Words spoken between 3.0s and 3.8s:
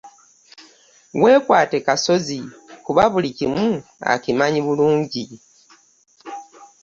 buli kimu